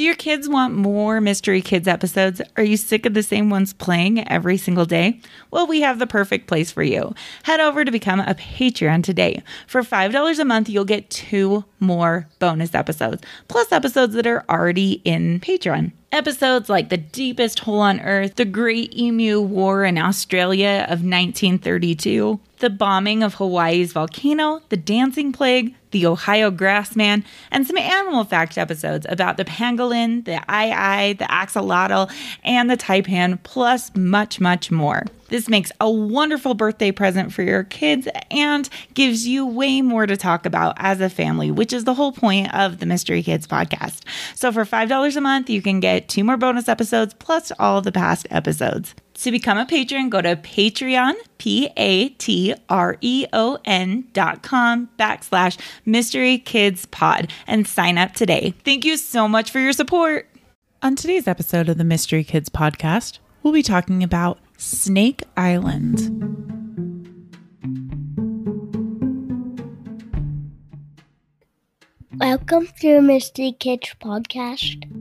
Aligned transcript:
Do 0.00 0.06
your 0.06 0.14
kids 0.14 0.48
want 0.48 0.74
more 0.74 1.20
Mystery 1.20 1.60
Kids 1.60 1.86
episodes? 1.86 2.40
Are 2.56 2.62
you 2.62 2.78
sick 2.78 3.04
of 3.04 3.12
the 3.12 3.22
same 3.22 3.50
ones 3.50 3.74
playing 3.74 4.26
every 4.30 4.56
single 4.56 4.86
day? 4.86 5.20
Well, 5.50 5.66
we 5.66 5.82
have 5.82 5.98
the 5.98 6.06
perfect 6.06 6.46
place 6.46 6.70
for 6.70 6.82
you. 6.82 7.14
Head 7.42 7.60
over 7.60 7.84
to 7.84 7.90
become 7.90 8.20
a 8.20 8.34
Patreon 8.34 9.04
today. 9.04 9.42
For 9.66 9.82
$5 9.82 10.38
a 10.38 10.44
month, 10.46 10.70
you'll 10.70 10.86
get 10.86 11.10
two 11.10 11.66
more 11.80 12.26
bonus 12.38 12.74
episodes, 12.74 13.22
plus 13.48 13.72
episodes 13.72 14.14
that 14.14 14.26
are 14.26 14.42
already 14.48 15.02
in 15.04 15.38
Patreon. 15.38 15.92
Episodes 16.12 16.70
like 16.70 16.88
The 16.88 16.96
Deepest 16.96 17.58
Hole 17.58 17.80
on 17.80 18.00
Earth, 18.00 18.36
The 18.36 18.46
Great 18.46 18.96
Emu 18.96 19.42
War 19.42 19.84
in 19.84 19.98
Australia 19.98 20.86
of 20.88 21.04
1932, 21.04 22.40
the 22.60 22.70
bombing 22.70 23.22
of 23.22 23.34
Hawaii's 23.34 23.92
volcano, 23.92 24.60
the 24.68 24.76
dancing 24.76 25.32
plague, 25.32 25.74
the 25.90 26.06
Ohio 26.06 26.50
grassman, 26.50 27.24
and 27.50 27.66
some 27.66 27.76
animal 27.76 28.24
fact 28.24 28.56
episodes 28.56 29.06
about 29.08 29.36
the 29.36 29.44
pangolin, 29.44 30.24
the 30.24 30.40
aye 30.48 31.14
the 31.18 31.24
axolotl, 31.24 32.10
and 32.44 32.70
the 32.70 32.76
taipan, 32.76 33.42
plus 33.42 33.94
much, 33.96 34.40
much 34.40 34.70
more. 34.70 35.04
This 35.28 35.48
makes 35.48 35.72
a 35.80 35.90
wonderful 35.90 36.54
birthday 36.54 36.92
present 36.92 37.32
for 37.32 37.42
your 37.42 37.64
kids 37.64 38.08
and 38.30 38.68
gives 38.94 39.26
you 39.26 39.46
way 39.46 39.80
more 39.80 40.06
to 40.06 40.16
talk 40.16 40.44
about 40.44 40.74
as 40.76 41.00
a 41.00 41.08
family, 41.08 41.50
which 41.50 41.72
is 41.72 41.84
the 41.84 41.94
whole 41.94 42.12
point 42.12 42.52
of 42.54 42.78
the 42.78 42.86
Mystery 42.86 43.22
Kids 43.22 43.46
podcast. 43.46 44.02
So 44.34 44.52
for 44.52 44.64
$5 44.64 45.16
a 45.16 45.20
month, 45.20 45.48
you 45.48 45.62
can 45.62 45.80
get 45.80 46.08
two 46.08 46.24
more 46.24 46.36
bonus 46.36 46.68
episodes 46.68 47.14
plus 47.14 47.52
all 47.58 47.80
the 47.80 47.92
past 47.92 48.26
episodes. 48.30 48.94
To 49.14 49.30
become 49.30 49.58
a 49.58 49.66
patron, 49.66 50.08
go 50.08 50.22
to 50.22 50.34
Patreon, 50.36 51.14
P 51.36 51.68
A 51.76 52.08
T 52.10 52.54
R 52.70 52.96
E 53.02 53.26
O 53.32 53.58
N 53.66 54.08
dot 54.14 54.42
com 54.42 54.88
backslash 54.98 55.58
Mystery 55.84 56.38
Kids 56.38 56.86
Pod 56.86 57.30
and 57.46 57.66
sign 57.68 57.98
up 57.98 58.14
today. 58.14 58.54
Thank 58.64 58.84
you 58.86 58.96
so 58.96 59.28
much 59.28 59.50
for 59.50 59.58
your 59.60 59.72
support. 59.72 60.26
On 60.82 60.96
today's 60.96 61.28
episode 61.28 61.68
of 61.68 61.76
the 61.76 61.84
Mystery 61.84 62.24
Kids 62.24 62.48
Podcast, 62.48 63.18
we'll 63.42 63.52
be 63.52 63.62
talking 63.62 64.02
about 64.02 64.38
Snake 64.56 65.24
Island. 65.36 65.98
Welcome 72.16 72.68
to 72.80 73.02
Mystery 73.02 73.52
Kids 73.58 73.94
Podcast. 74.00 74.99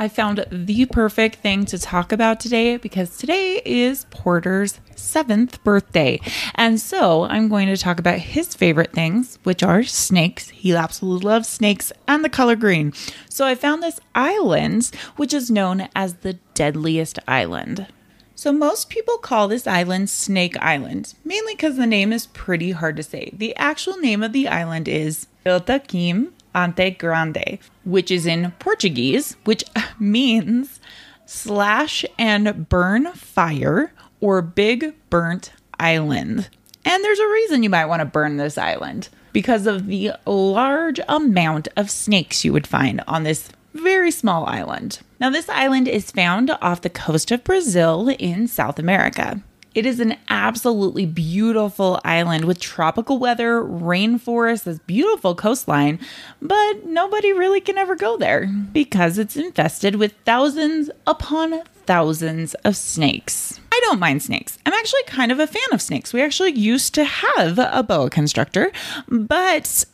I 0.00 0.06
found 0.06 0.46
the 0.52 0.86
perfect 0.86 1.36
thing 1.40 1.64
to 1.66 1.78
talk 1.78 2.12
about 2.12 2.38
today 2.38 2.76
because 2.76 3.16
today 3.16 3.60
is 3.64 4.06
Porter's 4.10 4.78
seventh 4.94 5.62
birthday. 5.64 6.20
And 6.54 6.80
so 6.80 7.24
I'm 7.24 7.48
going 7.48 7.66
to 7.66 7.76
talk 7.76 7.98
about 7.98 8.20
his 8.20 8.54
favorite 8.54 8.92
things, 8.92 9.40
which 9.42 9.64
are 9.64 9.82
snakes. 9.82 10.50
He 10.50 10.72
absolutely 10.72 11.26
loves 11.26 11.48
snakes 11.48 11.92
and 12.06 12.24
the 12.24 12.28
color 12.28 12.54
green. 12.54 12.92
So 13.28 13.44
I 13.44 13.56
found 13.56 13.82
this 13.82 13.98
island, 14.14 14.92
which 15.16 15.34
is 15.34 15.50
known 15.50 15.88
as 15.96 16.14
the 16.14 16.34
deadliest 16.54 17.18
island. 17.26 17.88
So, 18.36 18.52
most 18.52 18.88
people 18.88 19.18
call 19.18 19.48
this 19.48 19.66
island 19.66 20.08
Snake 20.10 20.56
Island, 20.60 21.14
mainly 21.24 21.54
because 21.54 21.76
the 21.76 21.88
name 21.88 22.12
is 22.12 22.28
pretty 22.28 22.70
hard 22.70 22.96
to 22.98 23.02
say. 23.02 23.32
The 23.32 23.56
actual 23.56 23.96
name 23.96 24.22
of 24.22 24.32
the 24.32 24.46
island 24.46 24.86
is 24.86 25.26
Iltaquim 25.44 26.30
Ante 26.58 26.90
Grande, 26.90 27.58
which 27.84 28.10
is 28.10 28.26
in 28.26 28.52
Portuguese, 28.58 29.36
which 29.44 29.64
means 30.00 30.80
slash 31.24 32.04
and 32.18 32.68
burn 32.68 33.12
fire 33.12 33.92
or 34.20 34.42
big 34.42 34.94
burnt 35.08 35.52
island. 35.78 36.48
And 36.84 37.04
there's 37.04 37.20
a 37.20 37.28
reason 37.28 37.62
you 37.62 37.70
might 37.70 37.86
want 37.86 38.00
to 38.00 38.06
burn 38.06 38.36
this 38.36 38.58
island 38.58 39.08
because 39.32 39.66
of 39.66 39.86
the 39.86 40.12
large 40.26 40.98
amount 41.08 41.68
of 41.76 41.90
snakes 41.90 42.44
you 42.44 42.52
would 42.52 42.66
find 42.66 43.02
on 43.06 43.22
this 43.22 43.50
very 43.74 44.10
small 44.10 44.46
island. 44.46 44.98
Now, 45.20 45.30
this 45.30 45.48
island 45.48 45.86
is 45.86 46.10
found 46.10 46.50
off 46.62 46.80
the 46.80 46.90
coast 46.90 47.30
of 47.30 47.44
Brazil 47.44 48.08
in 48.18 48.48
South 48.48 48.78
America. 48.78 49.40
It 49.78 49.86
is 49.86 50.00
an 50.00 50.16
absolutely 50.28 51.06
beautiful 51.06 52.00
island 52.04 52.46
with 52.46 52.58
tropical 52.58 53.20
weather, 53.20 53.62
rainforest, 53.62 54.64
this 54.64 54.80
beautiful 54.80 55.36
coastline, 55.36 56.00
but 56.42 56.84
nobody 56.84 57.32
really 57.32 57.60
can 57.60 57.78
ever 57.78 57.94
go 57.94 58.16
there 58.16 58.48
because 58.72 59.18
it's 59.18 59.36
infested 59.36 59.94
with 59.94 60.14
thousands 60.24 60.90
upon 61.06 61.62
thousands 61.86 62.54
of 62.64 62.74
snakes. 62.74 63.60
I 63.70 63.80
don't 63.84 64.00
mind 64.00 64.20
snakes. 64.20 64.58
I'm 64.66 64.72
actually 64.72 65.04
kind 65.06 65.30
of 65.30 65.38
a 65.38 65.46
fan 65.46 65.62
of 65.70 65.80
snakes. 65.80 66.12
We 66.12 66.22
actually 66.22 66.58
used 66.58 66.92
to 66.94 67.04
have 67.04 67.60
a 67.60 67.84
boa 67.84 68.10
constrictor, 68.10 68.72
but 69.06 69.84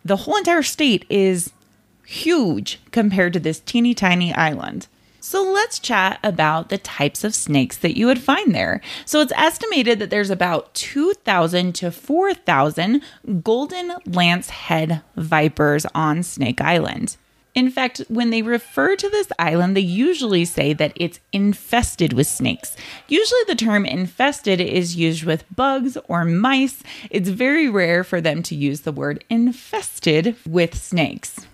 the 0.05 0.17
whole 0.17 0.37
entire 0.37 0.65
state 0.65 1.05
is 1.09 1.53
huge 2.05 2.81
compared 2.91 3.33
to 3.33 3.39
this 3.39 3.61
teeny 3.61 3.95
tiny 3.95 4.35
island. 4.35 4.89
So 5.21 5.45
let's 5.45 5.79
chat 5.79 6.19
about 6.25 6.69
the 6.69 6.79
types 6.79 7.23
of 7.23 7.33
snakes 7.33 7.77
that 7.77 7.97
you 7.97 8.07
would 8.07 8.21
find 8.21 8.53
there. 8.53 8.81
So 9.05 9.21
it's 9.21 9.33
estimated 9.37 10.01
that 10.01 10.11
there's 10.11 10.31
about 10.31 10.75
2,000 10.75 11.77
to 11.77 11.93
4,000 11.93 13.03
golden 13.45 13.91
lancehead 14.09 15.05
vipers 15.17 15.87
on 15.95 16.25
Snake 16.25 16.61
Island. 16.61 17.17
In 17.59 17.73
fact, 17.73 18.05
when 18.07 18.31
they 18.31 18.43
refer 18.43 18.95
to 18.95 19.09
this 19.09 19.33
island, 19.37 19.77
they 19.77 19.81
usually 19.81 20.45
say 20.45 20.73
that 20.75 20.93
it's 20.95 21.19
infested 21.33 22.13
with 22.13 22.29
snakes. 22.29 22.77
Usually, 23.09 23.41
the 23.49 23.57
term 23.57 23.85
infested 23.85 24.61
is 24.61 24.95
used 24.95 25.25
with 25.25 25.45
bugs 25.57 25.99
or 26.07 26.25
mice. 26.25 26.85
It's 27.11 27.29
very 27.31 27.69
rare 27.69 28.05
for 28.05 28.21
them 28.21 28.45
to 28.45 28.55
use 28.55 28.83
the 28.83 28.93
word 28.93 29.25
infested 29.29 30.37
with 30.47 30.77
snakes. 30.77 31.49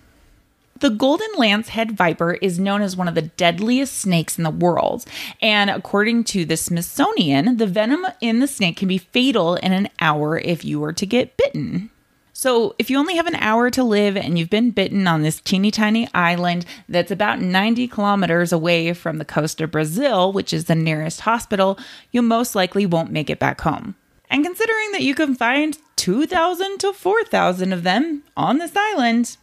The 0.79 0.91
golden 0.91 1.31
lancehead 1.37 1.93
viper 1.93 2.33
is 2.33 2.59
known 2.59 2.83
as 2.83 2.95
one 2.95 3.07
of 3.07 3.15
the 3.15 3.23
deadliest 3.23 3.97
snakes 3.97 4.37
in 4.37 4.43
the 4.43 4.51
world. 4.51 5.05
And 5.41 5.71
according 5.71 6.25
to 6.25 6.45
the 6.45 6.55
Smithsonian, 6.55 7.57
the 7.57 7.65
venom 7.65 8.05
in 8.21 8.41
the 8.41 8.47
snake 8.47 8.77
can 8.77 8.89
be 8.89 8.99
fatal 8.99 9.55
in 9.55 9.71
an 9.71 9.89
hour 9.99 10.37
if 10.37 10.63
you 10.63 10.79
were 10.79 10.93
to 10.93 11.05
get 11.07 11.35
bitten. 11.35 11.89
So, 12.37 12.75
if 12.77 12.89
you 12.89 12.97
only 12.97 13.15
have 13.15 13.27
an 13.27 13.35
hour 13.35 13.69
to 13.69 13.81
live 13.81 14.17
and 14.17 14.37
you've 14.37 14.49
been 14.49 14.71
bitten 14.71 15.07
on 15.07 15.21
this 15.21 15.39
teeny 15.39 15.71
tiny 15.71 16.09
island 16.13 16.65
that's 16.89 17.09
about 17.09 17.39
90 17.39 17.87
kilometers 17.87 18.51
away 18.51 18.91
from 18.93 19.19
the 19.19 19.25
coast 19.25 19.61
of 19.61 19.71
Brazil, 19.71 20.33
which 20.33 20.51
is 20.51 20.65
the 20.65 20.75
nearest 20.75 21.21
hospital, 21.21 21.79
you 22.11 22.21
most 22.21 22.53
likely 22.53 22.85
won't 22.85 23.09
make 23.09 23.29
it 23.29 23.39
back 23.39 23.61
home. 23.61 23.95
And 24.29 24.43
considering 24.43 24.91
that 24.91 25.01
you 25.01 25.15
can 25.15 25.33
find 25.33 25.77
2,000 25.95 26.77
to 26.79 26.91
4,000 26.91 27.71
of 27.71 27.83
them 27.83 28.21
on 28.35 28.57
this 28.57 28.75
island, 28.75 29.37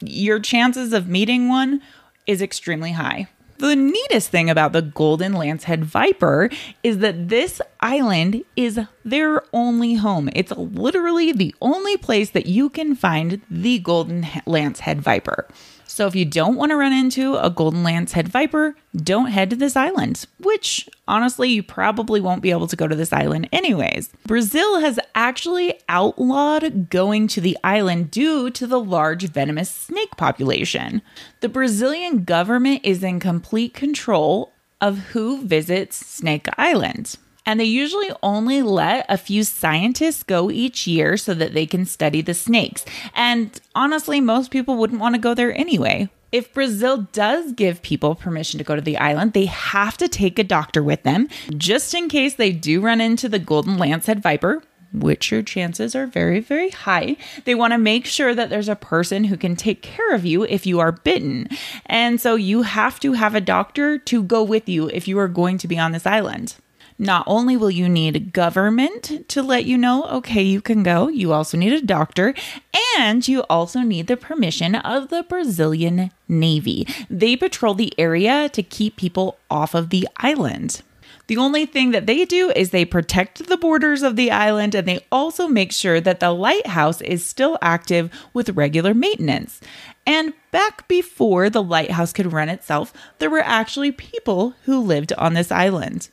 your 0.00 0.40
chances 0.40 0.92
of 0.92 1.06
meeting 1.06 1.48
one 1.48 1.80
is 2.26 2.42
extremely 2.42 2.90
high. 2.90 3.28
The 3.58 3.76
neatest 3.76 4.30
thing 4.30 4.50
about 4.50 4.72
the 4.72 4.82
golden 4.82 5.34
lancehead 5.34 5.84
viper 5.84 6.50
is 6.82 6.98
that 6.98 7.28
this 7.28 7.62
island 7.78 8.42
is 8.56 8.80
their 9.04 9.42
only 9.52 9.94
home. 9.94 10.28
It's 10.34 10.52
literally 10.52 11.32
the 11.32 11.54
only 11.60 11.96
place 11.96 12.30
that 12.30 12.46
you 12.46 12.68
can 12.68 12.94
find 12.94 13.40
the 13.50 13.78
golden 13.78 14.22
lancehead 14.22 14.98
viper. 14.98 15.48
So 15.92 16.06
if 16.06 16.14
you 16.14 16.24
don't 16.24 16.56
want 16.56 16.70
to 16.70 16.76
run 16.76 16.94
into 16.94 17.36
a 17.36 17.50
golden 17.50 17.84
lancehead 17.84 18.26
viper, 18.26 18.74
don't 18.96 19.26
head 19.26 19.50
to 19.50 19.56
this 19.56 19.76
island, 19.76 20.24
which 20.40 20.88
honestly, 21.06 21.50
you 21.50 21.62
probably 21.62 22.18
won't 22.18 22.40
be 22.40 22.50
able 22.50 22.66
to 22.68 22.76
go 22.76 22.88
to 22.88 22.96
this 22.96 23.12
island 23.12 23.46
anyways. 23.52 24.08
Brazil 24.26 24.80
has 24.80 24.98
actually 25.14 25.78
outlawed 25.90 26.88
going 26.88 27.28
to 27.28 27.42
the 27.42 27.58
island 27.62 28.10
due 28.10 28.48
to 28.52 28.66
the 28.66 28.80
large 28.80 29.28
venomous 29.28 29.70
snake 29.70 30.16
population. 30.16 31.02
The 31.40 31.50
Brazilian 31.50 32.24
government 32.24 32.80
is 32.84 33.02
in 33.02 33.20
complete 33.20 33.74
control 33.74 34.50
of 34.80 34.98
who 34.98 35.42
visits 35.46 35.96
Snake 35.96 36.48
Island 36.56 37.18
and 37.44 37.58
they 37.58 37.64
usually 37.64 38.10
only 38.22 38.62
let 38.62 39.06
a 39.08 39.16
few 39.16 39.44
scientists 39.44 40.22
go 40.22 40.50
each 40.50 40.86
year 40.86 41.16
so 41.16 41.34
that 41.34 41.54
they 41.54 41.66
can 41.66 41.84
study 41.84 42.22
the 42.22 42.34
snakes. 42.34 42.84
And 43.14 43.60
honestly, 43.74 44.20
most 44.20 44.50
people 44.50 44.76
wouldn't 44.76 45.00
want 45.00 45.14
to 45.14 45.20
go 45.20 45.34
there 45.34 45.56
anyway. 45.56 46.08
If 46.30 46.54
Brazil 46.54 47.08
does 47.12 47.52
give 47.52 47.82
people 47.82 48.14
permission 48.14 48.56
to 48.58 48.64
go 48.64 48.74
to 48.74 48.80
the 48.80 48.96
island, 48.96 49.34
they 49.34 49.44
have 49.46 49.98
to 49.98 50.08
take 50.08 50.38
a 50.38 50.44
doctor 50.44 50.82
with 50.82 51.02
them 51.02 51.28
just 51.56 51.92
in 51.94 52.08
case 52.08 52.34
they 52.34 52.52
do 52.52 52.80
run 52.80 53.02
into 53.02 53.28
the 53.28 53.38
golden 53.38 53.76
lancehead 53.76 54.22
viper, 54.22 54.62
which 54.94 55.30
your 55.30 55.42
chances 55.42 55.94
are 55.94 56.06
very, 56.06 56.40
very 56.40 56.70
high. 56.70 57.16
They 57.44 57.54
want 57.54 57.74
to 57.74 57.78
make 57.78 58.06
sure 58.06 58.34
that 58.34 58.48
there's 58.48 58.70
a 58.70 58.76
person 58.76 59.24
who 59.24 59.36
can 59.36 59.56
take 59.56 59.82
care 59.82 60.14
of 60.14 60.24
you 60.24 60.44
if 60.44 60.64
you 60.64 60.80
are 60.80 60.92
bitten. 60.92 61.48
And 61.84 62.18
so 62.18 62.34
you 62.34 62.62
have 62.62 62.98
to 63.00 63.12
have 63.12 63.34
a 63.34 63.40
doctor 63.40 63.98
to 63.98 64.22
go 64.22 64.42
with 64.42 64.70
you 64.70 64.88
if 64.88 65.06
you 65.06 65.18
are 65.18 65.28
going 65.28 65.58
to 65.58 65.68
be 65.68 65.78
on 65.78 65.92
this 65.92 66.06
island. 66.06 66.56
Not 66.98 67.24
only 67.26 67.56
will 67.56 67.70
you 67.70 67.88
need 67.88 68.32
government 68.32 69.28
to 69.28 69.42
let 69.42 69.64
you 69.64 69.76
know, 69.78 70.04
okay, 70.04 70.42
you 70.42 70.60
can 70.60 70.82
go, 70.82 71.08
you 71.08 71.32
also 71.32 71.56
need 71.56 71.72
a 71.72 71.80
doctor, 71.80 72.34
and 72.98 73.26
you 73.26 73.42
also 73.50 73.80
need 73.80 74.06
the 74.06 74.16
permission 74.16 74.74
of 74.74 75.08
the 75.08 75.22
Brazilian 75.22 76.10
Navy. 76.28 76.86
They 77.10 77.36
patrol 77.36 77.74
the 77.74 77.92
area 77.98 78.48
to 78.50 78.62
keep 78.62 78.96
people 78.96 79.38
off 79.50 79.74
of 79.74 79.90
the 79.90 80.06
island. 80.18 80.82
The 81.28 81.36
only 81.36 81.66
thing 81.66 81.92
that 81.92 82.06
they 82.06 82.24
do 82.24 82.50
is 82.50 82.70
they 82.70 82.84
protect 82.84 83.46
the 83.46 83.56
borders 83.56 84.02
of 84.02 84.16
the 84.16 84.30
island 84.30 84.74
and 84.74 84.86
they 84.86 85.06
also 85.10 85.48
make 85.48 85.72
sure 85.72 86.00
that 86.00 86.20
the 86.20 86.30
lighthouse 86.32 87.00
is 87.00 87.24
still 87.24 87.58
active 87.62 88.10
with 88.34 88.50
regular 88.50 88.92
maintenance. 88.92 89.60
And 90.04 90.34
back 90.50 90.88
before 90.88 91.48
the 91.48 91.62
lighthouse 91.62 92.12
could 92.12 92.32
run 92.32 92.48
itself, 92.48 92.92
there 93.18 93.30
were 93.30 93.40
actually 93.40 93.92
people 93.92 94.54
who 94.64 94.80
lived 94.80 95.12
on 95.14 95.34
this 95.34 95.52
island. 95.52 96.10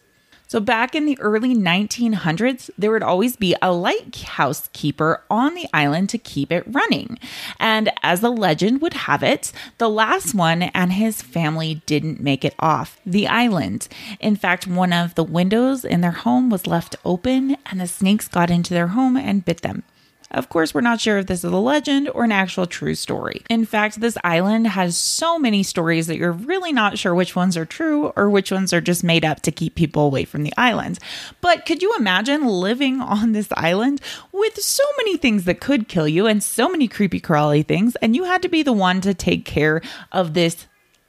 So, 0.50 0.60
back 0.60 0.96
in 0.96 1.06
the 1.06 1.19
early 1.19 1.54
1900s, 1.56 2.72
there 2.75 2.90
would 2.90 3.04
always 3.04 3.36
be 3.36 3.56
a 3.62 3.72
lighthouse 3.72 4.68
keeper 4.74 5.22
on 5.30 5.54
the 5.54 5.68
island 5.72 6.10
to 6.10 6.18
keep 6.18 6.51
it 6.51 6.63
running. 6.66 7.19
And 7.60 7.92
as 8.01 8.22
the 8.22 8.31
legend 8.31 8.81
would 8.81 8.96
have 8.96 9.22
it, 9.22 9.51
the 9.78 9.88
last 9.88 10.34
one 10.34 10.63
and 10.63 10.94
his 10.94 11.22
family 11.22 11.84
didn't 11.86 12.19
make 12.19 12.44
it 12.44 12.56
off 12.57 13.00
the 13.06 13.28
island. 13.28 13.88
In 14.19 14.36
fact, 14.36 14.66
one 14.66 14.92
of 14.92 15.13
the 15.13 15.24
windows 15.24 15.86
in 15.86 16.01
their 16.01 16.10
home 16.10 16.50
was 16.50 16.66
left 16.66 16.95
open, 17.06 17.56
and 17.68 17.80
the 17.80 17.86
snakes 17.86 18.28
got 18.28 18.50
into 18.50 18.74
their 18.74 18.88
home 18.88 19.18
and 19.18 19.45
bit 19.45 19.62
them. 19.62 19.84
Of 20.31 20.50
course, 20.50 20.74
we're 20.74 20.81
not 20.81 21.02
sure 21.02 21.18
if 21.18 21.26
this 21.26 21.44
is 21.44 21.52
a 21.52 21.58
legend 21.58 22.10
or 22.10 22.24
an 22.24 22.31
actual 22.31 22.68
true 22.68 22.94
story. 22.94 23.42
In 23.50 23.66
fact, 23.66 24.00
this 24.00 24.18
island 24.24 24.68
has 24.68 24.96
so 24.96 25.40
many 25.40 25.64
stories 25.64 26.06
that 26.06 26.18
you're 26.18 26.31
really 26.31 26.72
not 26.72 27.00
sure 27.00 27.16
which 27.16 27.36
ones 27.36 27.58
are 27.58 27.66
true 27.66 28.14
or 28.16 28.30
which 28.30 28.52
ones 28.52 28.72
are 28.72 28.81
just 28.81 29.04
made 29.04 29.26
up 29.26 29.42
to 29.42 29.52
keep 29.52 29.74
people 29.74 30.06
away 30.06 30.26
from 30.26 30.44
the 30.44 30.54
island. 30.56 31.00
But 31.42 31.66
could 31.66 31.81
you 31.81 31.96
imagine 31.98 32.46
living 32.46 33.02
on 33.02 33.31
this 33.31 33.48
island 33.58 34.02
with 34.31 34.62
so 34.62 34.84
many 34.98 35.18
things 35.18 35.46
that 35.46 35.62
could 35.62 35.88
kill 35.88 36.08
you 36.08 36.28
and 36.28 36.44
so 36.44 36.70
many 36.70 36.88
creepy 36.88 37.20
crawly 37.20 37.64
things, 37.64 37.96
and 37.98 38.16
you 38.16 38.26
had 38.26 38.44
to 38.44 38.50
be 38.50 38.62
the 38.62 38.74
one 38.74 39.02
to 39.02 39.14
take 39.16 39.46
care 39.46 39.81
of 40.12 40.36
this 40.36 40.68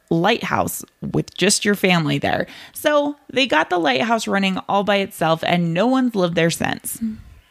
lighthouse 0.08 0.82
with 1.02 1.32
just 1.34 1.64
your 1.64 1.74
family 1.74 2.18
there. 2.18 2.46
So 2.72 3.16
they 3.32 3.46
got 3.46 3.70
the 3.70 3.78
lighthouse 3.78 4.26
running 4.26 4.58
all 4.68 4.82
by 4.82 4.96
itself, 4.96 5.44
and 5.44 5.74
no 5.74 5.86
one's 5.86 6.14
lived 6.14 6.34
there 6.34 6.50
since. 6.50 7.00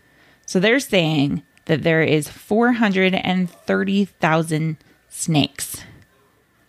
So 0.47 0.61
they're 0.61 0.81
saying 0.81 1.43
that 1.65 1.83
there 1.83 2.03
is 2.03 2.29
430,000 2.29 4.77
snakes. 5.09 5.83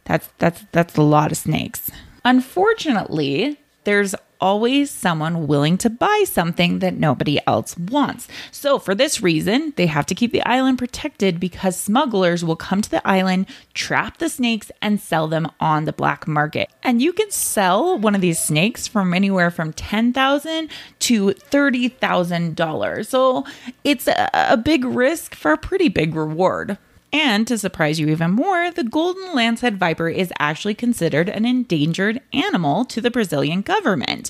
That's 0.05 0.29
that's 0.37 0.63
that's 0.71 0.95
a 0.97 1.01
lot 1.01 1.31
of 1.31 1.37
snakes. 1.37 1.91
Unfortunately, 2.23 3.59
there's 3.83 4.15
always 4.45 4.91
someone 4.91 5.47
willing 5.47 5.75
to 5.75 5.89
buy 5.89 6.23
something 6.27 6.77
that 6.77 6.93
nobody 6.93 7.39
else 7.47 7.75
wants. 7.79 8.27
So, 8.51 8.77
for 8.77 8.93
this 8.93 9.19
reason, 9.19 9.73
they 9.75 9.87
have 9.87 10.05
to 10.05 10.13
keep 10.13 10.31
the 10.31 10.45
island 10.45 10.77
protected 10.77 11.39
because 11.39 11.75
smugglers 11.75 12.45
will 12.45 12.55
come 12.55 12.83
to 12.83 12.91
the 12.91 13.05
island, 13.07 13.47
trap 13.73 14.19
the 14.19 14.29
snakes, 14.29 14.71
and 14.83 15.01
sell 15.01 15.27
them 15.27 15.49
on 15.59 15.85
the 15.85 15.93
black 15.93 16.27
market. 16.27 16.69
And 16.83 17.01
you 17.01 17.11
can 17.11 17.31
sell 17.31 17.97
one 17.97 18.13
of 18.13 18.21
these 18.21 18.37
snakes 18.37 18.87
from 18.87 19.15
anywhere 19.15 19.49
from 19.49 19.73
10,000 19.73 20.69
to 20.99 21.25
$30,000. 21.25 23.05
So, 23.07 23.45
it's 23.83 24.07
a, 24.07 24.29
a 24.31 24.57
big 24.57 24.85
risk 24.85 25.33
for 25.33 25.53
a 25.53 25.57
pretty 25.57 25.89
big 25.89 26.13
reward. 26.13 26.77
And 27.15 27.47
to 27.47 27.57
surprise 27.57 27.97
you 27.97 28.09
even 28.09 28.31
more, 28.31 28.69
the 28.71 28.83
golden 28.83 29.29
lancehead 29.29 29.77
viper 29.77 30.09
is 30.09 30.33
actually 30.37 30.73
considered 30.73 31.29
an 31.29 31.45
endangered 31.45 32.19
animal 32.33 32.83
to 32.83 32.99
the 32.99 33.09
Brazilian 33.09 33.61
government. 33.61 34.29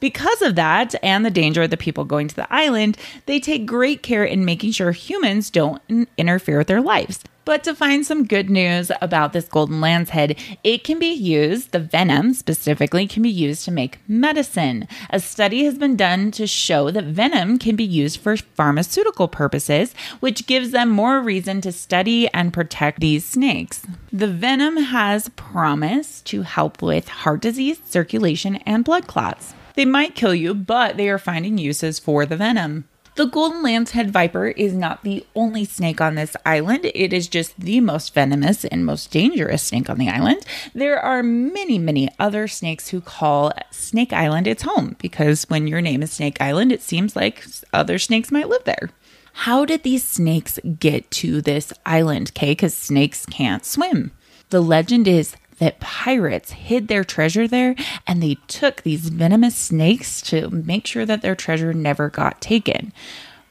Because 0.00 0.42
of 0.42 0.54
that 0.54 0.94
and 1.02 1.24
the 1.24 1.30
danger 1.30 1.62
of 1.62 1.70
the 1.70 1.78
people 1.78 2.04
going 2.04 2.28
to 2.28 2.36
the 2.36 2.52
island, 2.52 2.98
they 3.24 3.40
take 3.40 3.64
great 3.64 4.02
care 4.02 4.22
in 4.22 4.44
making 4.44 4.72
sure 4.72 4.92
humans 4.92 5.48
don't 5.48 5.80
interfere 6.18 6.58
with 6.58 6.66
their 6.66 6.82
lives. 6.82 7.24
But 7.46 7.62
to 7.62 7.76
find 7.76 8.04
some 8.04 8.26
good 8.26 8.50
news 8.50 8.90
about 9.00 9.32
this 9.32 9.46
golden 9.46 9.80
lancehead, 9.80 10.36
it 10.64 10.82
can 10.82 10.98
be 10.98 11.12
used, 11.12 11.70
the 11.70 11.78
venom 11.78 12.34
specifically, 12.34 13.06
can 13.06 13.22
be 13.22 13.30
used 13.30 13.64
to 13.66 13.70
make 13.70 14.00
medicine. 14.08 14.88
A 15.10 15.20
study 15.20 15.64
has 15.64 15.78
been 15.78 15.94
done 15.94 16.32
to 16.32 16.48
show 16.48 16.90
that 16.90 17.04
venom 17.04 17.60
can 17.60 17.76
be 17.76 17.84
used 17.84 18.18
for 18.18 18.36
pharmaceutical 18.36 19.28
purposes, 19.28 19.94
which 20.18 20.48
gives 20.48 20.72
them 20.72 20.88
more 20.88 21.20
reason 21.20 21.60
to 21.60 21.70
study 21.70 22.28
and 22.34 22.52
protect 22.52 22.98
these 22.98 23.24
snakes. 23.24 23.86
The 24.12 24.26
venom 24.26 24.76
has 24.78 25.28
promise 25.36 26.22
to 26.22 26.42
help 26.42 26.82
with 26.82 27.06
heart 27.06 27.42
disease, 27.42 27.80
circulation, 27.84 28.56
and 28.66 28.84
blood 28.84 29.06
clots. 29.06 29.54
They 29.76 29.84
might 29.84 30.16
kill 30.16 30.34
you, 30.34 30.52
but 30.52 30.96
they 30.96 31.08
are 31.10 31.18
finding 31.18 31.58
uses 31.58 32.00
for 32.00 32.26
the 32.26 32.36
venom. 32.36 32.88
The 33.16 33.24
golden 33.24 33.62
lancehead 33.62 34.10
viper 34.10 34.48
is 34.48 34.74
not 34.74 35.02
the 35.02 35.24
only 35.34 35.64
snake 35.64 36.02
on 36.02 36.16
this 36.16 36.36
island. 36.44 36.90
It 36.94 37.14
is 37.14 37.28
just 37.28 37.58
the 37.58 37.80
most 37.80 38.12
venomous 38.12 38.66
and 38.66 38.84
most 38.84 39.10
dangerous 39.10 39.62
snake 39.62 39.88
on 39.88 39.96
the 39.96 40.10
island. 40.10 40.44
There 40.74 41.00
are 41.00 41.22
many, 41.22 41.78
many 41.78 42.10
other 42.18 42.46
snakes 42.46 42.88
who 42.88 43.00
call 43.00 43.52
Snake 43.70 44.12
Island 44.12 44.46
its 44.46 44.64
home 44.64 44.96
because 44.98 45.44
when 45.44 45.66
your 45.66 45.80
name 45.80 46.02
is 46.02 46.12
Snake 46.12 46.42
Island, 46.42 46.72
it 46.72 46.82
seems 46.82 47.16
like 47.16 47.46
other 47.72 47.98
snakes 47.98 48.30
might 48.30 48.50
live 48.50 48.64
there. 48.64 48.90
How 49.32 49.64
did 49.64 49.82
these 49.82 50.04
snakes 50.04 50.58
get 50.78 51.10
to 51.12 51.40
this 51.40 51.72
island, 51.86 52.34
Kay? 52.34 52.50
Because 52.50 52.74
snakes 52.76 53.24
can't 53.24 53.64
swim. 53.64 54.12
The 54.50 54.60
legend 54.60 55.08
is 55.08 55.36
that 55.58 55.80
pirates 55.80 56.52
hid 56.52 56.88
their 56.88 57.04
treasure 57.04 57.48
there 57.48 57.74
and 58.06 58.22
they 58.22 58.36
took 58.46 58.82
these 58.82 59.08
venomous 59.08 59.56
snakes 59.56 60.20
to 60.22 60.50
make 60.50 60.86
sure 60.86 61.06
that 61.06 61.22
their 61.22 61.34
treasure 61.34 61.72
never 61.72 62.08
got 62.08 62.40
taken. 62.40 62.92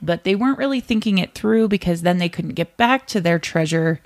But 0.02 0.24
they 0.24 0.36
weren't 0.36 0.58
really 0.58 0.82
thinking 0.82 1.18
it 1.18 1.34
through 1.34 1.68
because 1.68 2.02
then 2.02 2.18
they 2.18 2.30
couldn't 2.30 2.54
get 2.54 2.78
back 2.78 3.08
to 3.08 3.22
their 3.22 3.40
treasure 3.40 4.02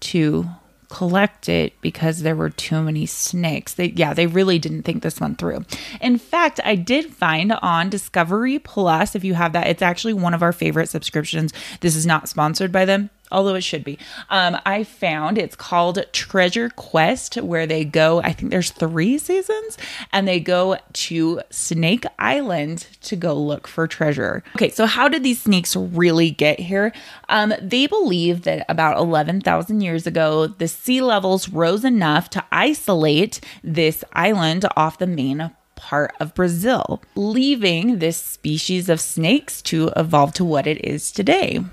to 0.00 0.48
collect 0.88 1.48
it 1.48 1.74
because 1.80 2.20
there 2.20 2.34
were 2.34 2.50
too 2.50 2.82
many 2.82 3.04
snakes. 3.06 3.74
They 3.74 3.88
yeah, 3.90 4.14
they 4.14 4.26
really 4.26 4.58
didn't 4.58 4.82
think 4.82 5.02
this 5.02 5.20
one 5.20 5.36
through. 5.36 5.64
In 6.00 6.18
fact, 6.18 6.60
I 6.64 6.76
did 6.76 7.12
find 7.12 7.52
on 7.52 7.90
Discovery 7.90 8.58
Plus 8.58 9.14
if 9.14 9.22
you 9.22 9.34
have 9.34 9.52
that, 9.52 9.66
it's 9.66 9.82
actually 9.82 10.14
one 10.14 10.34
of 10.34 10.42
our 10.42 10.52
favorite 10.52 10.88
subscriptions. 10.88 11.52
This 11.80 11.94
is 11.94 12.06
not 12.06 12.28
sponsored 12.28 12.72
by 12.72 12.84
them 12.84 13.10
although 13.30 13.54
it 13.54 13.62
should 13.62 13.84
be. 13.84 13.98
Um, 14.30 14.58
I 14.64 14.84
found 14.84 15.38
it's 15.38 15.56
called 15.56 16.04
Treasure 16.12 16.70
Quest, 16.70 17.36
where 17.36 17.66
they 17.66 17.84
go, 17.84 18.20
I 18.22 18.32
think 18.32 18.50
there's 18.50 18.70
three 18.70 19.18
seasons, 19.18 19.78
and 20.12 20.26
they 20.26 20.40
go 20.40 20.78
to 20.92 21.40
Snake 21.50 22.04
Island 22.18 22.86
to 23.02 23.16
go 23.16 23.34
look 23.34 23.66
for 23.66 23.86
treasure. 23.86 24.42
Okay, 24.56 24.70
so 24.70 24.86
how 24.86 25.08
did 25.08 25.22
these 25.22 25.42
snakes 25.42 25.76
really 25.76 26.30
get 26.30 26.58
here? 26.60 26.92
Um, 27.28 27.54
they 27.60 27.86
believe 27.86 28.42
that 28.42 28.64
about 28.68 28.98
11,000 28.98 29.80
years 29.80 30.06
ago, 30.06 30.46
the 30.46 30.68
sea 30.68 31.00
levels 31.00 31.48
rose 31.48 31.84
enough 31.84 32.30
to 32.30 32.44
isolate 32.50 33.40
this 33.62 34.04
island 34.12 34.64
off 34.76 34.98
the 34.98 35.06
main 35.06 35.50
part 35.78 36.12
of 36.18 36.34
Brazil, 36.34 37.00
leaving 37.14 38.00
this 38.00 38.16
species 38.16 38.88
of 38.88 39.00
snakes 39.00 39.62
to 39.62 39.90
evolve 39.96 40.34
to 40.34 40.44
what 40.44 40.66
it 40.66 40.84
is 40.84 41.12
today. 41.12 41.64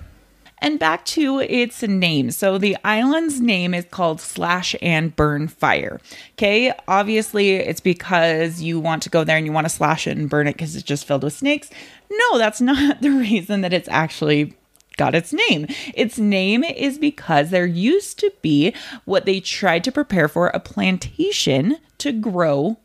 And 0.59 0.79
back 0.79 1.05
to 1.05 1.39
its 1.39 1.83
name. 1.83 2.31
So 2.31 2.57
the 2.57 2.77
island's 2.83 3.41
name 3.41 3.73
is 3.73 3.85
called 3.91 4.21
Slash 4.21 4.75
and 4.81 5.15
Burn 5.15 5.47
Fire. 5.47 5.99
Okay, 6.33 6.73
obviously 6.87 7.51
it's 7.51 7.81
because 7.81 8.61
you 8.61 8.79
want 8.79 9.03
to 9.03 9.09
go 9.09 9.23
there 9.23 9.37
and 9.37 9.45
you 9.45 9.51
want 9.51 9.65
to 9.65 9.69
slash 9.69 10.07
it 10.07 10.17
and 10.17 10.29
burn 10.29 10.47
it 10.47 10.53
because 10.53 10.75
it's 10.75 10.83
just 10.83 11.05
filled 11.05 11.23
with 11.23 11.33
snakes. 11.33 11.69
No, 12.09 12.37
that's 12.37 12.61
not 12.61 13.01
the 13.01 13.11
reason 13.11 13.61
that 13.61 13.73
it's 13.73 13.89
actually 13.89 14.55
got 14.97 15.15
its 15.15 15.33
name. 15.33 15.67
Its 15.93 16.17
name 16.17 16.63
is 16.63 16.97
because 16.97 17.49
there 17.49 17.65
used 17.65 18.19
to 18.19 18.31
be 18.41 18.73
what 19.03 19.25
they 19.25 19.39
tried 19.39 19.83
to 19.83 19.91
prepare 19.91 20.27
for 20.27 20.47
a 20.47 20.59
plantation 20.59 21.77
to 21.97 22.11
grow 22.11 22.77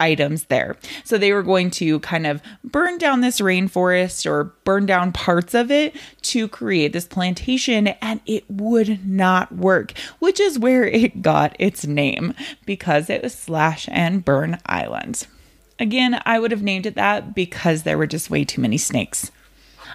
items 0.00 0.44
there. 0.44 0.76
So 1.04 1.18
they 1.18 1.32
were 1.32 1.42
going 1.42 1.70
to 1.72 2.00
kind 2.00 2.26
of 2.26 2.42
burn 2.64 2.98
down 2.98 3.20
this 3.20 3.40
rainforest 3.40 4.28
or 4.28 4.44
burn 4.64 4.86
down 4.86 5.12
parts 5.12 5.54
of 5.54 5.70
it 5.70 5.94
to 6.22 6.48
create 6.48 6.92
this 6.92 7.06
plantation, 7.06 7.88
and 7.88 8.20
it 8.26 8.44
would 8.50 9.06
not 9.06 9.52
work, 9.54 9.92
which 10.18 10.40
is 10.40 10.58
where 10.58 10.84
it 10.84 11.22
got 11.22 11.54
its 11.58 11.86
name 11.86 12.34
because 12.66 13.08
it 13.08 13.22
was 13.22 13.34
Slash 13.34 13.88
and 13.92 14.24
Burn 14.24 14.58
Island. 14.66 15.26
Again, 15.78 16.20
I 16.26 16.38
would 16.38 16.50
have 16.50 16.62
named 16.62 16.86
it 16.86 16.94
that 16.96 17.34
because 17.34 17.82
there 17.82 17.96
were 17.96 18.06
just 18.06 18.30
way 18.30 18.44
too 18.44 18.60
many 18.60 18.76
snakes. 18.76 19.30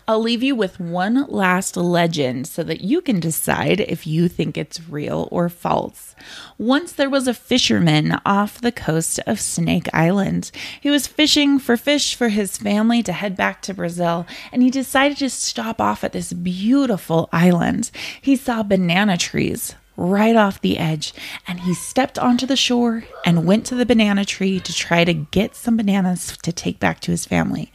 I'll 0.07 0.21
leave 0.21 0.43
you 0.43 0.55
with 0.55 0.79
one 0.79 1.25
last 1.29 1.75
legend 1.75 2.45
so 2.45 2.61
that 2.61 2.81
you 2.81 3.01
can 3.01 3.19
decide 3.19 3.79
if 3.79 4.05
you 4.05 4.27
think 4.27 4.55
it's 4.55 4.87
real 4.87 5.27
or 5.31 5.49
false. 5.49 6.15
Once 6.59 6.91
there 6.91 7.09
was 7.09 7.27
a 7.27 7.33
fisherman 7.33 8.19
off 8.23 8.61
the 8.61 8.71
coast 8.71 9.19
of 9.25 9.39
Snake 9.39 9.87
Island. 9.93 10.51
He 10.79 10.91
was 10.91 11.07
fishing 11.07 11.57
for 11.57 11.75
fish 11.75 12.13
for 12.13 12.29
his 12.29 12.55
family 12.55 13.01
to 13.01 13.13
head 13.13 13.35
back 13.35 13.63
to 13.63 13.73
Brazil, 13.73 14.27
and 14.51 14.61
he 14.61 14.69
decided 14.69 15.17
to 15.17 15.29
stop 15.29 15.81
off 15.81 16.03
at 16.03 16.13
this 16.13 16.33
beautiful 16.33 17.27
island. 17.31 17.89
He 18.21 18.35
saw 18.35 18.61
banana 18.61 19.17
trees 19.17 19.73
right 19.97 20.35
off 20.35 20.61
the 20.61 20.77
edge, 20.77 21.13
and 21.47 21.61
he 21.61 21.73
stepped 21.73 22.19
onto 22.19 22.45
the 22.45 22.55
shore 22.55 23.05
and 23.25 23.45
went 23.45 23.65
to 23.65 23.75
the 23.75 23.85
banana 23.85 24.23
tree 24.23 24.59
to 24.59 24.73
try 24.73 25.03
to 25.03 25.13
get 25.13 25.55
some 25.55 25.77
bananas 25.77 26.37
to 26.43 26.51
take 26.51 26.79
back 26.79 26.99
to 26.99 27.11
his 27.11 27.25
family. 27.25 27.71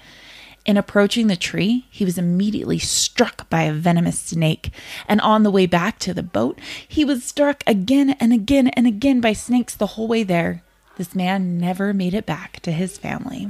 In 0.70 0.76
approaching 0.76 1.26
the 1.26 1.34
tree, 1.34 1.86
he 1.90 2.04
was 2.04 2.16
immediately 2.16 2.78
struck 2.78 3.50
by 3.50 3.62
a 3.62 3.72
venomous 3.72 4.20
snake, 4.20 4.70
and 5.08 5.20
on 5.20 5.42
the 5.42 5.50
way 5.50 5.66
back 5.66 5.98
to 5.98 6.14
the 6.14 6.22
boat, 6.22 6.60
he 6.86 7.04
was 7.04 7.24
struck 7.24 7.64
again 7.66 8.10
and 8.20 8.32
again 8.32 8.68
and 8.68 8.86
again 8.86 9.20
by 9.20 9.32
snakes 9.32 9.74
the 9.74 9.88
whole 9.88 10.06
way 10.06 10.22
there. 10.22 10.62
This 10.96 11.12
man 11.12 11.58
never 11.58 11.92
made 11.92 12.14
it 12.14 12.24
back 12.24 12.60
to 12.60 12.70
his 12.70 12.96
family. 12.96 13.48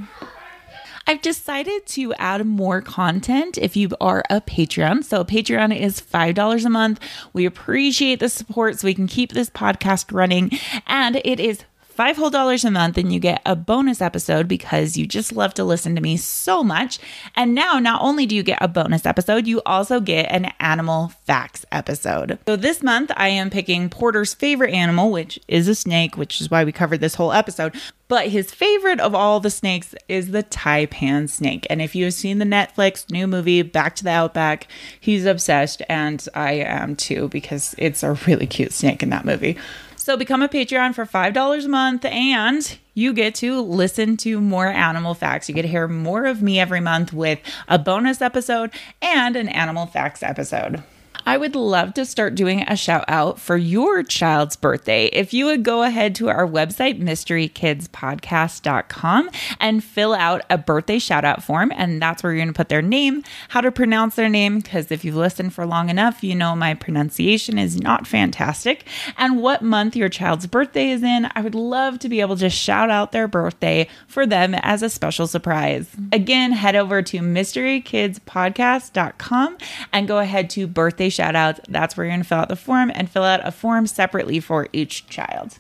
I've 1.06 1.20
decided 1.20 1.86
to 1.88 2.14
add 2.14 2.46
more 2.46 2.80
content 2.80 3.58
if 3.58 3.76
you 3.76 3.90
are 4.00 4.24
a 4.30 4.40
Patreon. 4.40 5.04
So, 5.04 5.22
Patreon 5.22 5.78
is 5.78 6.00
$5 6.00 6.64
a 6.64 6.70
month. 6.70 7.00
We 7.34 7.44
appreciate 7.44 8.20
the 8.20 8.30
support 8.30 8.78
so 8.78 8.86
we 8.86 8.94
can 8.94 9.06
keep 9.06 9.32
this 9.32 9.50
podcast 9.50 10.10
running. 10.10 10.52
And 10.86 11.16
it 11.16 11.38
is 11.38 11.64
five 12.00 12.16
whole 12.16 12.30
dollars 12.30 12.64
a 12.64 12.71
month 12.71 12.97
and 12.97 13.12
you 13.12 13.21
get 13.21 13.42
a 13.45 13.54
bonus 13.54 14.00
episode 14.00 14.49
because 14.49 14.97
you 14.97 15.07
just 15.07 15.33
love 15.33 15.52
to 15.52 15.62
listen 15.62 15.95
to 15.95 16.00
me 16.00 16.16
so 16.16 16.64
much. 16.64 16.99
And 17.37 17.54
now, 17.54 17.78
not 17.78 18.00
only 18.00 18.25
do 18.25 18.35
you 18.35 18.42
get 18.42 18.57
a 18.62 18.69
bonus 18.69 19.04
episode, 19.04 19.47
you 19.47 19.61
also 19.66 20.00
get 20.00 20.33
an 20.33 20.50
animal 20.61 21.12
facts 21.26 21.66
episode. 21.71 22.38
So 22.49 22.57
this 22.57 22.83
month, 22.83 23.11
I 23.19 23.28
am 23.28 23.50
picking 23.50 23.90
Porter's 23.90 24.33
favorite 24.33 24.73
animal, 24.73 25.11
which 25.11 25.38
is 25.47 25.69
a 25.69 25.75
snake, 25.75 26.16
which 26.16 26.40
is 26.40 26.50
why 26.50 26.64
we 26.64 26.73
covered 26.73 27.00
this 27.00 27.16
whole 27.16 27.35
episode. 27.35 27.78
But 28.09 28.28
his 28.28 28.50
favorite 28.50 28.99
of 28.99 29.14
all 29.14 29.38
the 29.38 29.50
snakes 29.50 29.95
is 30.09 30.30
the 30.30 30.42
taipan 30.42 31.28
snake. 31.28 31.66
And 31.69 31.83
if 31.83 31.95
you 31.95 32.07
have 32.07 32.14
seen 32.14 32.38
the 32.38 32.47
Netflix 32.47 33.11
new 33.11 33.26
movie, 33.26 33.61
Back 33.61 33.95
to 33.97 34.04
the 34.04 34.11
Outback, 34.11 34.69
he's 34.99 35.26
obsessed, 35.26 35.83
and 35.87 36.26
I 36.35 36.52
am 36.54 36.97
too, 36.97 37.28
because 37.28 37.75
it's 37.76 38.02
a 38.02 38.14
really 38.26 38.47
cute 38.47 38.73
snake 38.73 39.02
in 39.02 39.11
that 39.11 39.26
movie. 39.26 39.59
So 40.00 40.16
become 40.16 40.40
a 40.40 40.49
Patreon 40.49 40.95
for 40.95 41.04
$5 41.04 41.64
a 41.64 41.69
month 41.69 42.07
and 42.07 42.78
you 42.95 43.12
get 43.12 43.35
to 43.37 43.61
listen 43.61 44.16
to 44.16 44.40
more 44.40 44.69
animal 44.69 45.12
facts. 45.12 45.47
You 45.47 45.54
get 45.54 45.62
to 45.62 45.69
hear 45.69 45.88
more 45.88 46.25
of 46.25 46.40
me 46.40 46.59
every 46.59 46.80
month 46.80 47.12
with 47.12 47.38
a 47.69 47.78
bonus 47.78 48.23
episode 48.23 48.71
and 49.02 49.37
an 49.37 49.50
animal 49.50 49.85
facts 49.85 50.23
episode. 50.23 50.83
I 51.30 51.37
would 51.37 51.54
love 51.54 51.94
to 51.94 52.04
start 52.04 52.34
doing 52.34 52.62
a 52.62 52.75
shout 52.75 53.04
out 53.06 53.38
for 53.38 53.56
your 53.56 54.02
child's 54.02 54.56
birthday. 54.56 55.06
If 55.12 55.32
you 55.32 55.44
would 55.44 55.62
go 55.62 55.84
ahead 55.84 56.16
to 56.16 56.28
our 56.28 56.44
website, 56.44 57.00
mysterykidspodcast.com, 57.00 59.30
and 59.60 59.84
fill 59.84 60.12
out 60.12 60.42
a 60.50 60.58
birthday 60.58 60.99
shout 60.99 61.25
out 61.25 61.44
form, 61.44 61.70
and 61.76 62.02
that's 62.02 62.25
where 62.25 62.32
you're 62.32 62.40
going 62.40 62.52
to 62.52 62.58
put 62.58 62.68
their 62.68 62.82
name, 62.82 63.22
how 63.50 63.60
to 63.60 63.70
pronounce 63.70 64.16
their 64.16 64.28
name, 64.28 64.58
because 64.58 64.90
if 64.90 65.04
you've 65.04 65.14
listened 65.14 65.54
for 65.54 65.64
long 65.64 65.88
enough, 65.88 66.25
you 66.25 66.34
know 66.34 66.56
my 66.56 66.75
pronunciation 66.75 67.60
is 67.60 67.80
not 67.80 68.08
fantastic, 68.08 68.84
and 69.16 69.40
what 69.40 69.62
month 69.62 69.94
your 69.94 70.08
child's 70.08 70.49
birthday 70.49 70.90
is 70.90 71.04
in. 71.04 71.30
I 71.37 71.42
would 71.42 71.54
love 71.54 72.00
to 72.00 72.08
be 72.08 72.20
able 72.20 72.38
to 72.38 72.50
shout 72.50 72.90
out 72.90 73.12
their 73.12 73.28
birthday 73.28 73.87
for 74.08 74.26
them 74.26 74.52
as 74.52 74.82
a 74.82 74.90
special 74.90 75.28
surprise. 75.28 75.94
Again, 76.10 76.50
head 76.50 76.75
over 76.75 77.02
to 77.02 77.20
mysterykidspodcast.com 77.20 79.58
and 79.92 80.08
go 80.08 80.18
ahead 80.18 80.50
to 80.50 80.66
birthday 80.66 81.08
shout 81.20 81.36
outs. 81.36 81.60
That's 81.68 81.96
where 81.96 82.06
you're 82.06 82.12
going 82.12 82.22
to 82.22 82.28
fill 82.28 82.38
out 82.38 82.48
the 82.48 82.56
form 82.56 82.90
and 82.94 83.10
fill 83.10 83.24
out 83.24 83.46
a 83.46 83.52
form 83.52 83.86
separately 83.86 84.40
for 84.40 84.68
each 84.72 85.06
child. 85.08 85.58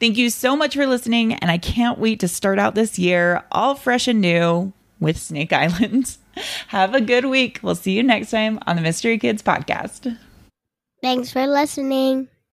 Thank 0.00 0.16
you 0.16 0.28
so 0.28 0.56
much 0.56 0.74
for 0.74 0.86
listening, 0.86 1.34
and 1.34 1.50
I 1.50 1.58
can't 1.58 1.98
wait 1.98 2.18
to 2.20 2.28
start 2.28 2.58
out 2.58 2.74
this 2.74 2.98
year 2.98 3.44
all 3.52 3.76
fresh 3.76 4.08
and 4.08 4.20
new 4.20 4.72
with 4.98 5.16
Snake 5.16 5.52
Island. 5.64 6.16
Have 6.68 6.94
a 6.94 7.00
good 7.00 7.26
week. 7.26 7.60
We'll 7.62 7.76
see 7.76 7.92
you 7.92 8.02
next 8.02 8.30
time 8.30 8.58
on 8.66 8.74
the 8.74 8.82
Mystery 8.82 9.18
Kids 9.18 9.40
podcast. 9.42 10.18
Thanks 11.00 11.32
for 11.32 11.46
listening. 11.46 12.28